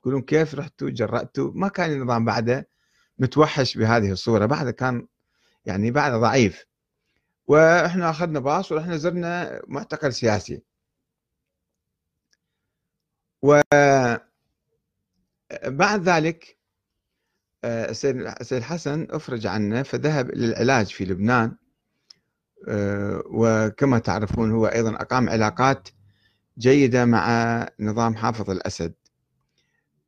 [0.00, 2.68] يقولون كيف رحتوا جرأتوا؟ ما كان النظام بعده
[3.18, 4.46] متوحش بهذه الصورة.
[4.46, 5.06] بعده كان
[5.64, 6.64] يعني بعده ضعيف.
[7.46, 10.62] وإحنا أخذنا باص ورحنا زرنا معتقل سياسي.
[13.42, 14.22] وبعد
[16.02, 16.61] ذلك
[17.64, 21.56] السيد حسن أفرج عنه فذهب للعلاج في لبنان
[22.68, 25.88] آه، وكما تعرفون هو أيضا أقام علاقات
[26.58, 28.94] جيدة مع نظام حافظ الأسد.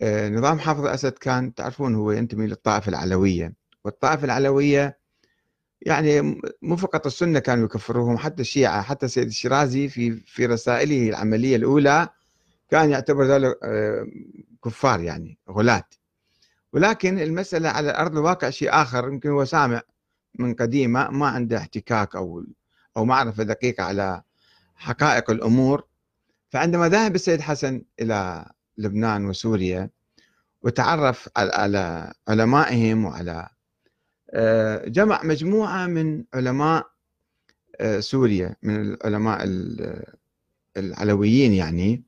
[0.03, 4.99] آه، نظام حافظ الأسد كان تعرفون هو ينتمي للطائفة العلوية والطائفة العلوية
[5.81, 11.57] يعني مو فقط السنة كانوا يكفروهم حتى الشيعة حتى سيد الشيرازي في في رسائله العملية
[11.57, 12.09] الأولى
[12.71, 14.07] كان يعتبر ذلك آه،
[14.65, 15.85] كفار يعني غلاة
[16.75, 19.83] ولكن المسألة على أرض الواقع شيء آخر يمكن هو سامع
[20.39, 22.45] من قديم ما عنده احتكاك أو
[22.97, 24.23] أو معرفة دقيقة على
[24.75, 25.85] حقائق الأمور.
[26.51, 28.47] فعندما ذهب السيد حسن إلى
[28.79, 29.91] لبنان وسوريا
[30.63, 33.49] وتعرف على علمائهم وعلى
[34.31, 36.87] آه، جمع مجموعة من علماء
[37.81, 39.45] آه، سوريا من العلماء
[40.77, 42.03] العلويين يعني.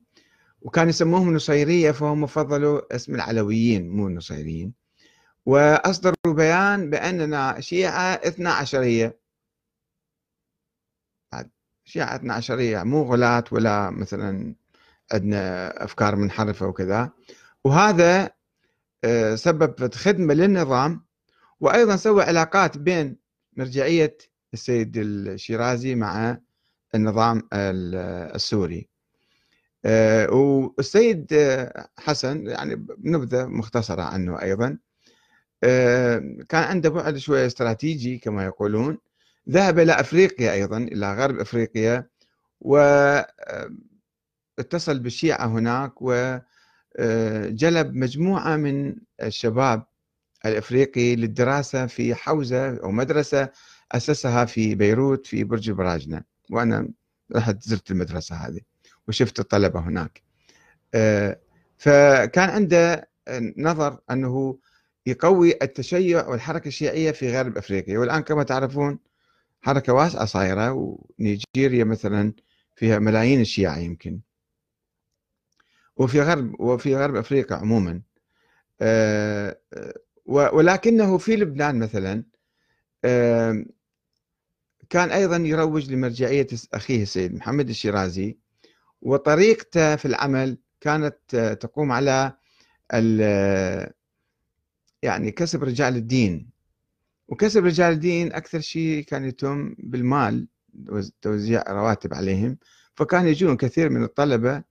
[0.61, 4.73] وكان يسموهم النصيرية فهم فضلوا اسم العلويين مو النصيريين.
[5.45, 9.19] وأصدروا بيان بأننا شيعة اثنا عشرية.
[11.85, 14.55] شيعة اثنا عشرية مو غلاة ولا مثلا
[15.13, 17.11] عندنا أفكار منحرفة وكذا.
[17.63, 18.29] وهذا
[19.03, 21.05] آه، سبب خدمة للنظام.
[21.59, 23.17] وأيضا سوى علاقات بين
[23.57, 24.17] مرجعية
[24.53, 26.37] السيد الشيرازي مع
[26.95, 28.96] النظام السوري.
[30.31, 31.27] والسيد
[31.97, 34.77] حسن يعني بنبذة مختصرة عنه أيضا.
[35.63, 36.17] آه،
[36.49, 38.97] كان عنده بعد شوية استراتيجي كما يقولون.
[39.49, 42.07] ذهب إلى أفريقيا أيضا إلى غرب أفريقيا
[42.61, 43.19] واتصل
[44.99, 49.83] بالشيعة هناك وجلب مجموعة من الشباب
[50.45, 53.49] الأفريقي للدراسة في حوزة أو مدرسة
[53.91, 56.89] أسسها في بيروت في برج البراجنه وأنا
[57.35, 58.61] رحت زرت المدرسة هذه.
[59.07, 60.21] وشفت الطلبة هناك.
[60.93, 61.39] آه،
[61.77, 63.09] فكان عنده
[63.57, 64.59] نظر أنه
[65.05, 67.99] يقوي التشيع والحركة الشيعية في غرب أفريقيا.
[67.99, 68.99] والآن كما تعرفون
[69.61, 72.33] حركة واسعة صايرة ونيجيريا مثلا
[72.75, 74.19] فيها ملايين الشيعة يمكن.
[75.97, 78.01] وفي غرب وفي غرب أفريقيا عموما.
[78.81, 79.57] آه،
[80.25, 82.23] ولكنه في لبنان مثلا
[84.89, 88.37] كان أيضا يروج لمرجعية أخيه السيد محمد الشيرازي.
[89.07, 92.33] وطريقته في العمل كانت تقوم على
[95.03, 96.49] يعني كسب رجال الدين.
[97.27, 100.47] وكسب رجال الدين أكثر شيء كان يتم بالمال
[101.21, 102.57] توزيع رواتب عليهم.
[102.95, 104.63] فكان يجون كثير من الطلبة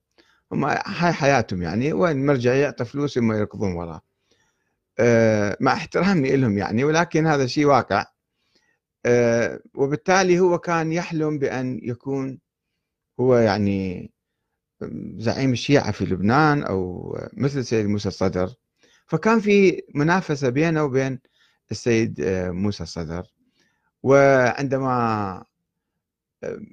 [0.53, 4.01] هم هاي حياتهم يعني وين المرجع يعطي فلوس هم يركضون وراه.
[4.99, 8.07] آه، مع احترامي لهم يعني ولكن هذا شيء واقع.
[9.07, 12.39] آه، وبالتالي هو كان يحلم بأن يكون
[13.21, 14.11] هو يعني
[15.19, 18.55] زعيم الشيعة في لبنان أو مثل السيد موسى الصدر.
[19.07, 21.19] فكان في منافسة بينه وبين
[21.71, 23.27] السيد آه، موسى الصدر.
[24.03, 25.45] وعندما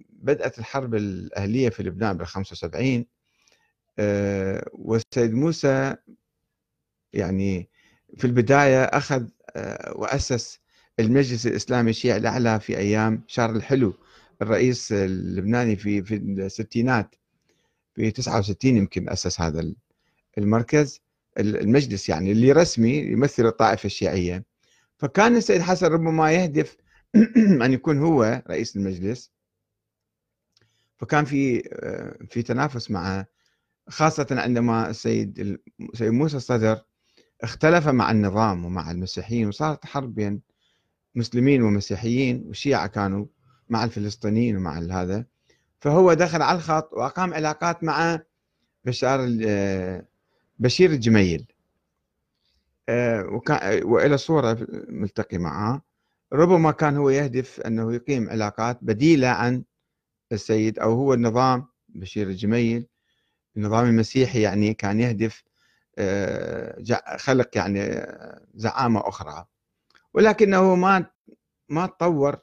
[0.09, 3.05] بدأت الحرب الأهلية في لبنان بال 75
[4.73, 5.95] والسيد موسى
[7.13, 7.69] يعني
[8.17, 10.59] في البداية أخذ آه، وأسس
[10.99, 13.93] المجلس الإسلامي الشيعي الأعلى في أيام شارل الحلو
[14.41, 17.15] الرئيس اللبناني في في الستينات.
[17.95, 19.73] في 69 يمكن أسس هذا
[20.37, 21.01] المركز.
[21.39, 24.45] المجلس يعني اللي رسمي يمثل الطائفة الشيعية.
[24.97, 26.77] فكان السيد حسن ربما يهدف
[27.65, 29.31] أن يكون هو رئيس المجلس.
[30.97, 33.27] فكان في آه، في تنافس معه
[33.89, 35.39] خاصة عندما السيد
[35.93, 36.81] السيد موسى الصدر
[37.41, 40.41] اختلف مع النظام ومع المسيحيين وصارت حرب بين
[41.15, 43.25] مسلمين ومسيحيين والشيعة كانوا
[43.69, 45.25] مع الفلسطينيين ومع هذا.
[45.83, 48.19] فهو دخل على الخط وأقام علاقات مع
[48.85, 49.19] بشار
[50.59, 51.45] بشير الجميل.
[52.89, 55.81] آه، وكان وإلى صورة ملتقي معه
[56.33, 59.63] ربما كان هو يهدف أنه يقيم علاقات بديلة عن
[60.31, 62.87] السيد أو هو النظام بشير الجميل.
[63.57, 65.43] النظام المسيحي يعني كان يهدف
[65.97, 66.83] آه،
[67.17, 68.05] خلق يعني
[68.55, 69.45] زعامة أخرى.
[70.13, 71.05] ولكنه ما
[71.69, 72.37] ما تطور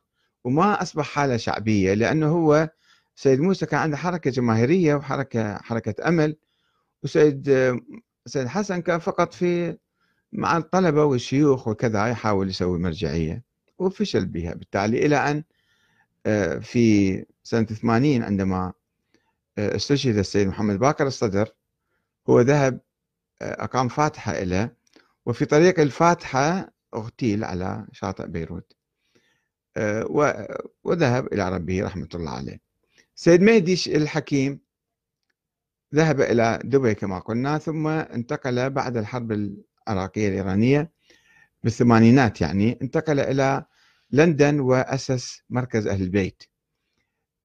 [0.44, 2.70] وما أصبح حالة شعبية لأنه هو
[3.20, 6.36] سيد موسى كان عنده حركة جماهيرية وحركة حركة أمل
[7.02, 7.50] وسيد
[8.26, 9.78] سيد حسن كان فقط في
[10.32, 13.44] مع الطلبة والشيوخ وكذا يحاول يسوي مرجعية.
[13.78, 15.44] وفشل بها بالتالي إلى أن
[16.26, 18.72] آه، في سنة 80 عندما
[19.58, 21.48] آه، استشهد السيد محمد باكر الصدر
[22.30, 22.80] هو ذهب
[23.42, 24.70] أقام فاتحة له
[25.26, 28.72] وفي طريق الفاتحة اغتيل على شاطئ بيروت
[29.76, 30.04] آه،
[30.84, 32.69] وذهب إلى ربه رحمة الله عليه.
[33.22, 34.60] سيد مهدي الحكيم
[35.94, 40.92] ذهب إلى دبي كما قلنا ثم انتقل بعد الحرب العراقية الإيرانية
[41.64, 43.64] بالثمانينات يعني انتقل إلى
[44.10, 46.42] لندن وأسس مركز أهل البيت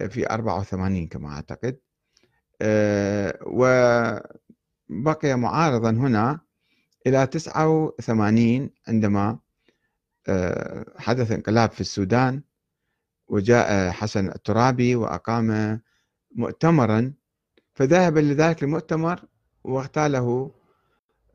[0.09, 1.79] في 84 كما أعتقد.
[2.61, 3.65] آه، و
[4.89, 6.39] بقي معارضا هنا
[7.07, 9.39] إلى 89 عندما
[10.27, 12.43] آه، حدث انقلاب في السودان.
[13.27, 15.81] وجاء حسن الترابي وأقام
[16.35, 17.13] مؤتمرا
[17.73, 19.25] فذهب لذلك المؤتمر
[19.63, 20.51] واغتاله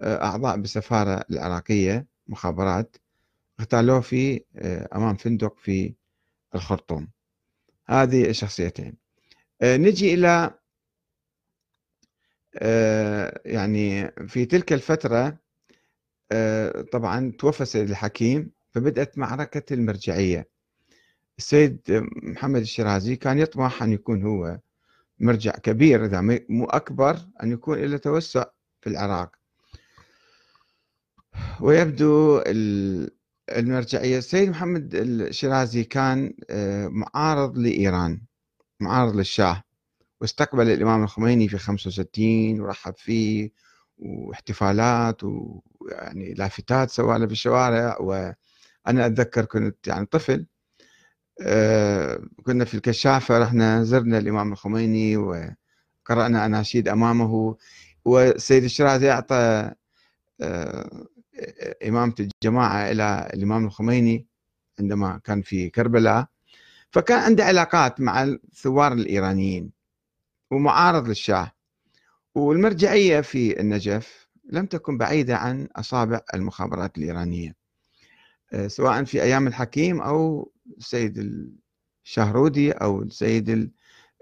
[0.01, 2.97] آه، أعضاء بالسفارة العراقية مخابرات
[3.61, 5.95] اغتالوه في آه، أمام فندق في
[6.55, 7.09] الخرطوم.
[7.87, 8.97] هذه الشخصيتين.
[9.63, 10.55] نجي إلى
[13.45, 15.39] يعني في تلك الفترة
[16.93, 20.50] طبعا توفى السيد الحكيم فبدأت معركة المرجعية.
[21.41, 21.81] السيد
[22.23, 24.59] محمد الشيرازي كان يطمح أن يكون هو
[25.21, 28.45] مرجع كبير إذا مو أكبر أن يكون إلى توسع
[28.81, 29.31] في العراق.
[31.61, 32.43] ويبدو
[33.51, 38.23] المرجعية السيد محمد الشيرازي كان آه، معارض لإيران
[38.81, 39.63] معارض للشاه
[40.21, 43.51] واستقبل الإمام الخميني في 65 ورحب فيه
[43.99, 50.47] واحتفالات ويعني لافتات سواها في الشوارع وأنا أتذكر كنت يعني طفل.
[52.43, 57.57] كنا في الكشافة رحنا زرنا الإمام الخميني وقرأنا أناشيد أمامه.
[58.05, 59.71] والسيد الشرازي أعطى
[60.41, 61.07] آه،
[61.89, 64.27] إمامة الجماعة إلى الإمام الخميني
[64.81, 66.27] عندما كان في كربلاء.
[66.91, 69.71] فكان عنده علاقات مع الثوار الإيرانيين
[70.51, 71.53] ومعارض للشاه.
[72.35, 77.57] والمرجعية في النجف لم تكن بعيدة عن أصابع المخابرات الإيرانية
[78.53, 81.19] آه، سواء في أيام الحكيم أو السيد
[82.05, 83.71] الشهرودي أو السيد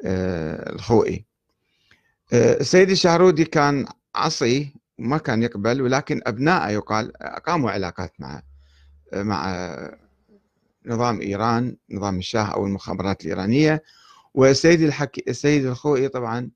[0.05, 1.25] آه، الخوئي.
[2.33, 8.43] آه، السيد الشهرودي كان عصي وما كان يقبل ولكن أبنائه يقال أقاموا علاقات مع
[9.15, 9.77] مع
[10.87, 13.83] نظام إيران نظام الشاه أو المخابرات الإيرانية.
[14.35, 16.51] والسيد الحكي السيد الخوئي طبعا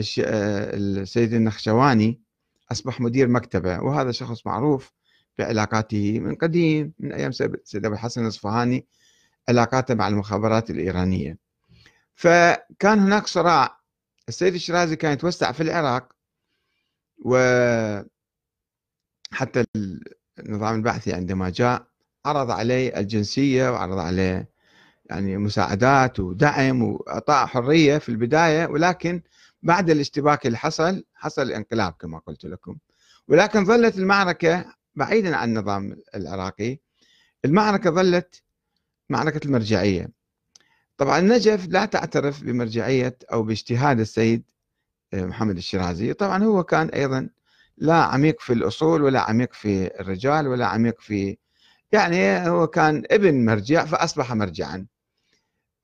[0.00, 2.20] السيد النخشواني
[2.72, 3.80] أصبح مدير مكتبة.
[3.80, 4.92] وهذا شخص معروف
[5.38, 8.86] بعلاقاته من قديم من أيام سيد أبو الحسن الأصفهاني.
[9.48, 11.38] علاقاته مع المخابرات الإيرانية.
[12.14, 13.78] فكان هناك صراع.
[14.28, 16.12] السيد الشرازي كان يتوسع في العراق
[17.24, 18.04] وحتى
[20.38, 21.86] النظام البعثي عندما جاء
[22.26, 24.48] عرض عليه الجنسية وعرض عليه
[25.10, 29.22] يعني مساعدات ودعم وإعطاء حرية في البداية ولكن
[29.62, 32.76] بعد الاشتباك اللي حصل حصل الانقلاب كما قلت لكم.
[33.28, 36.78] ولكن ظلت المعركة بعيدا عن النظام العراقي
[37.44, 38.42] المعركة ظلت
[39.08, 40.10] معركة المرجعية.
[40.96, 44.44] طبعا النجف لا تعترف بمرجعية أو باجتهاد السيد
[45.14, 46.12] آه، محمد الشيرازي.
[46.12, 47.28] طبعا هو كان أيضا
[47.78, 51.36] لا عميق في الأصول ولا عميق في الرجال ولا عميق في
[51.92, 54.86] يعني هو كان ابن مرجع فأصبح مرجعا.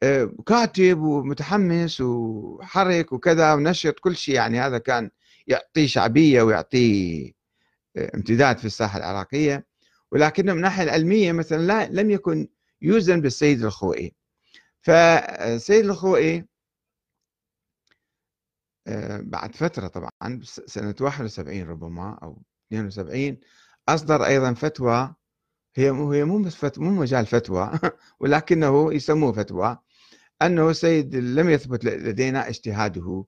[0.02, 4.34] آه، كاتب ومتحمس وحرك وكذا ونشط كل شيء.
[4.34, 5.10] يعني هذا كان
[5.46, 7.32] يعطيه شعبية ويعطيه
[7.96, 9.66] آه، امتداد في الساحة العراقية.
[10.12, 12.48] ولكنه من الناحية العلمية مثلا لا لم يكن
[12.82, 14.14] يوزن بالسيد الخوئي.
[14.82, 16.46] فالسيد الخوئي
[18.86, 20.10] آه، بعد فترة طبعا
[20.44, 23.38] سنة 71 ربما أو 72
[23.88, 25.14] أصدر أيضا فتوى
[25.76, 26.38] هي مو هي مو
[26.78, 27.72] مو مجال فتوى
[28.20, 29.78] ولكنه يسموه فتوى
[30.42, 33.24] أنه سيد لم يثبت لدينا اجتهاده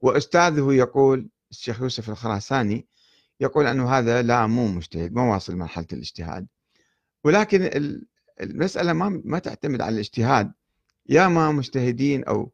[0.00, 2.88] وأستاذه يقول الشيخ يوسف الخراساني
[3.40, 6.46] يقول أنه هذا لا مو مجتهد ما واصل مرحلة الاجتهاد
[7.24, 7.70] ولكن
[8.40, 10.52] المسألة ما ما تعتمد على الاجتهاد.
[11.08, 12.52] يا ما مجتهدين أو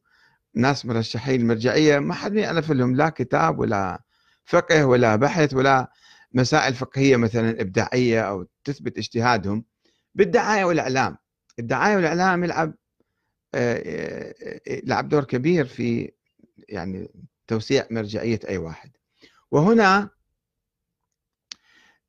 [0.54, 4.02] ناس مرشحين المرجعية ما حد يعرف لهم لا كتاب ولا
[4.44, 5.92] فقه ولا بحث ولا
[6.34, 9.64] مسائل فقهية مثلا إبداعية أو تثبت اجتهادهم.
[10.14, 11.16] بالدعاية والإعلام.
[11.58, 12.74] الدعاية والإعلام يلعب
[14.84, 16.12] لعب دور كبير في
[16.68, 17.08] يعني
[17.46, 18.90] توسيع مرجعية أي واحد.
[19.50, 20.10] وهنا آه،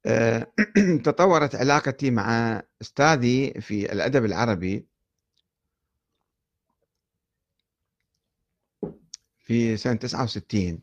[1.06, 4.88] تطورت علاقتي مع أستاذي في الأدب العربي
[9.40, 10.80] في سنة 69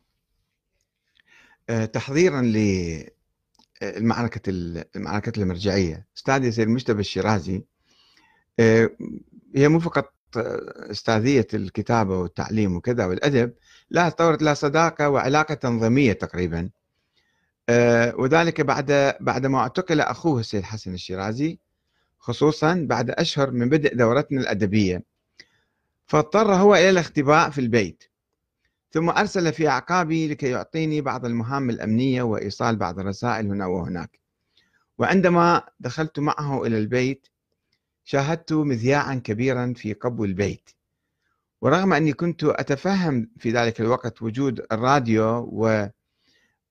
[1.69, 2.41] آه، تحضيرا
[3.81, 4.41] للمعركة
[4.95, 6.07] المعركة المرجعية.
[6.17, 7.65] أستاذي سيد مجتبى الشيرازي.
[8.59, 8.89] آه،
[9.55, 10.13] هي مو فقط
[10.91, 13.53] أستاذية الكتابة والتعليم وكذا والأدب
[13.89, 16.59] لا تطورت لها صداقة وعلاقة تنظيمية تقريبا.
[16.59, 16.84] آه،
[18.19, 21.59] وذلك بعد بعدما اعتقل أخوه السيد حسن الشيرازي
[22.19, 25.03] خصوصا بعد أشهر من بدء دورتنا الأدبية.
[26.07, 28.03] فاضطر هو إلى الاختباء في البيت
[28.91, 34.19] ثم أرسل في أعقابي لكي يعطيني بعض المهام الأمنية وإيصال بعض الرسائل هنا وهناك.
[34.97, 37.27] وعندما دخلت معه إلى البيت
[38.03, 40.69] شاهدت مذياعا كبيرا في قبو البيت.
[41.61, 45.39] ورغم أني كنت أتفهم في ذلك الوقت وجود الراديو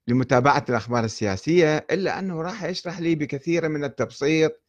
[0.08, 4.62] ولمتابعة الأخبار السياسية إلا أنه راح يشرح لي بكثير من التبسيط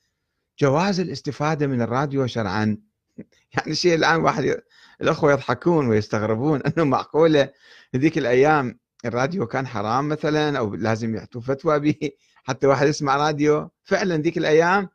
[0.60, 2.78] جواز الاستفادة من الراديو شرعا.
[3.58, 4.62] يعني شيء الآن واحد
[5.02, 7.50] الأخوة يضحكون ويستغربون أنه معقولة
[7.96, 12.12] هذيك الأيام الراديو كان حرام مثلا أو لازم يعطوا فتوى به
[12.44, 13.70] حتى واحد يسمع راديو.
[13.84, 14.90] فعلا ذيك الأيام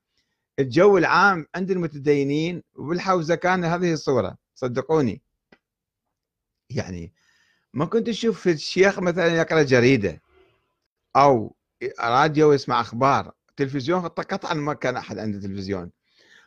[0.58, 5.22] الجو العام عند المتدينين وبالحوزة كان هذه الصورة صدقوني.
[6.70, 7.12] يعني
[7.74, 10.22] ما كنت تشوف الشيخ مثلا يقرأ جريدة.
[11.16, 11.56] أو
[12.00, 15.90] راديو يسمع أخبار تلفزيون قطعا ما كان أحد عنده تلفزيون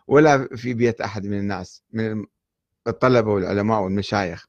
[0.08, 2.26] ولا في بيت أحد من الناس من
[2.88, 4.48] الطلبة والعلماء والمشايخ.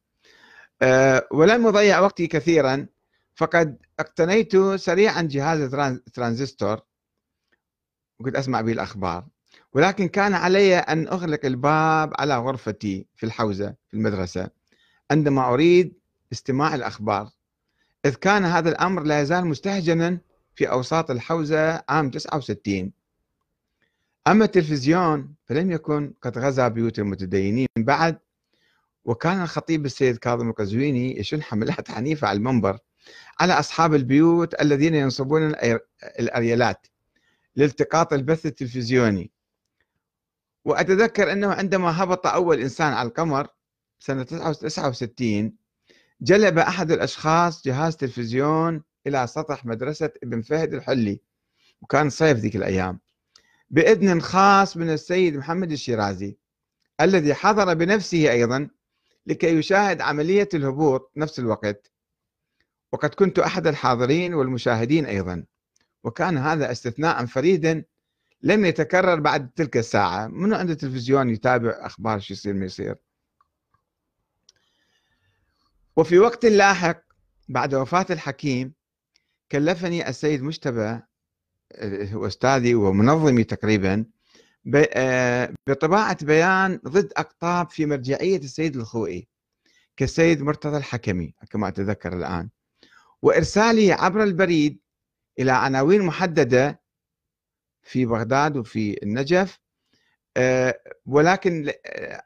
[0.83, 2.87] أه ولم أضيع وقتي كثيرا
[3.35, 5.71] فقد اقتنيت سريعا جهاز
[6.15, 6.81] ترانزستور
[8.19, 9.27] وكنت أسمع به الأخبار
[9.73, 14.51] ولكن كان علي أن أغلق الباب على غرفتي في الحوزة في المدرسة
[15.11, 15.95] عندما أريد
[16.33, 17.29] استماع الأخبار.
[18.05, 20.21] إذ كان هذا الأمر لا يزال مستهجنا
[20.55, 22.93] في أوساط الحوزة عام 69
[24.27, 28.19] أما التلفزيون فلم يكن قد غزا بيوت المتدينين بعد
[29.05, 32.79] وكان الخطيب السيد كاظم القزويني يشن حملات عنيفة على المنبر
[33.41, 35.55] على أصحاب البيوت الذين ينصبون
[36.21, 36.87] الأريلات
[37.57, 39.31] لالتقاط البث التلفزيوني.
[40.65, 43.47] وأتذكر أنه عندما هبط أول إنسان على القمر
[43.99, 45.53] سنة 69
[46.21, 51.21] جلب أحد الأشخاص جهاز تلفزيون إلى سطح مدرسة ابن فهد الحلي
[51.83, 53.01] وكان صيف ذيك الأيام.
[53.71, 56.37] بإذن خاص من السيد محمد الشيرازي
[57.01, 58.69] الذي حضر بنفسه أيضا
[59.27, 61.93] لكي يشاهد عملية الهبوط نفس الوقت.
[62.93, 65.45] وقد كنت أحد الحاضرين والمشاهدين أيضا
[66.05, 67.85] وكان هذا استثناء فريدا
[68.43, 70.27] لم يتكرر بعد تلك الساعة.
[70.27, 72.97] منو عنده تلفزيون يتابع أخبار شو يصير ما يصير؟
[75.97, 77.03] وفي وقت لاحق
[77.49, 78.75] بعد وفاة الحكيم
[79.53, 81.01] كلفني السيد مجتبى
[82.13, 84.05] هو أستاذي ومنظمي تقريبا
[84.75, 89.29] آه، بطباعة بيان ضد أقطاب في مرجعية السيد الخوئي
[89.97, 92.51] كالسيد مرتضى الحكمي كما أتذكر الآن.
[93.23, 94.81] وإرسالي عبر البريد
[95.39, 96.81] إلى عناوين محددة
[97.83, 99.59] في بغداد وفي النجف
[100.37, 102.23] آه، ولكن آه،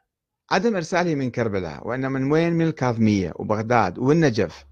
[0.51, 4.65] عدم إرسالي من كربلاء وإنما من وين؟ من الكاظمية وبغداد والنجف.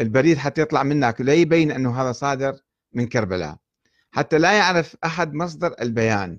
[0.00, 2.60] البريد حتى يطلع منك لا يبين أنه هذا صادر
[2.92, 3.56] من كربلاء.
[4.10, 6.38] حتى لا يعرف أحد مصدر البيان.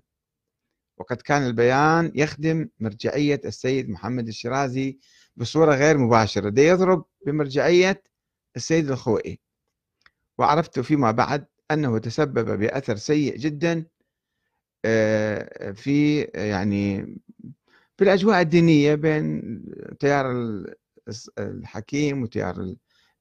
[0.97, 4.99] وقد كان البيان يخدم مرجعية السيد محمد الشيرازي
[5.35, 6.49] بصورة غير مباشرة.
[6.49, 8.03] دي يضرب بمرجعية
[8.55, 9.39] السيد الخوئي.
[10.37, 13.85] وعرفت فيما بعد أنه تسبب بأثر سيء جدا
[14.85, 17.17] آه، في يعني
[17.97, 19.41] في الأجواء الدينية بين
[19.99, 20.31] تيار
[21.39, 22.75] الحكيم وتيار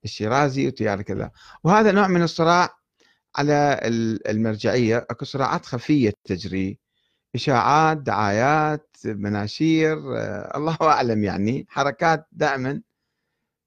[0.05, 1.31] الشيرازي وتيار كذا.
[1.65, 2.79] وهذا نوع من الصراع
[3.37, 3.81] على
[4.29, 5.07] المرجعية.
[5.11, 6.79] أكو صراعات خفية تجري.
[7.35, 11.67] إشاعات دعايات مناشير آه، الله أعلم يعني.
[11.69, 12.83] حركات دائما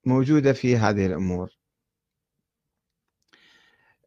[0.05, 1.49] موجودة في هذه الأمور.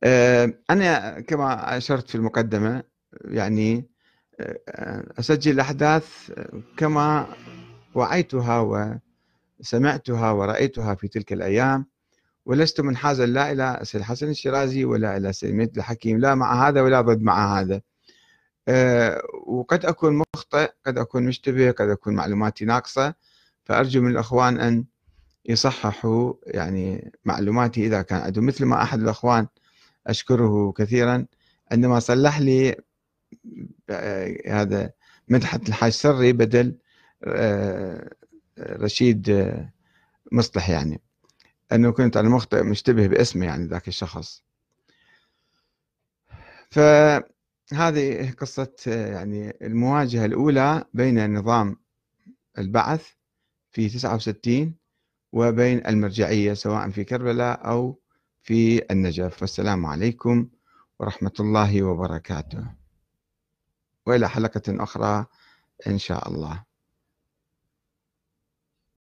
[0.04, 2.82] آه، أنا كما أشرت في المقدمة
[3.24, 3.90] يعني
[5.18, 6.30] أسجل الأحداث
[6.76, 7.26] كما
[7.94, 8.90] وعيتها
[9.60, 11.86] وسمعتها ورأيتها في تلك الأيام
[12.46, 17.00] ولست منحازا لا إلى سيد حسن الشيرازي ولا إلى سيد الحكيم لا مع هذا ولا
[17.00, 17.80] ضد مع هذا.
[18.68, 23.14] آه، وقد أكون مخطئ قد أكون مشتبه قد أكون معلوماتي ناقصة
[23.64, 24.84] فأرجو من الأخوان أن
[25.46, 29.46] يصححوا يعني معلوماتي إذا كان عندهم مثل ما أحد الأخوان
[30.06, 31.26] أشكره كثيرا
[31.72, 32.76] عندما صلح لي
[34.46, 34.92] هذا
[35.28, 36.78] مدحت الحاج سري بدل
[37.24, 38.10] آه،
[38.58, 39.54] رشيد
[40.32, 41.00] مصلح يعني.
[41.72, 44.42] أنه كنت أنا مخطئ مشتبه باسمه يعني ذاك الشخص.
[46.70, 51.76] فهذه قصة يعني المواجهة الأولى بين نظام
[52.58, 53.08] البعث
[53.70, 54.74] في 69
[55.32, 58.00] وبين المرجعية سواء في كربلاء أو
[58.42, 59.42] في النجف.
[59.42, 60.48] والسلام عليكم
[60.98, 62.64] ورحمة الله وبركاته.
[64.08, 65.26] وإلى حلقة أخرى
[65.86, 66.67] إن شاء الله.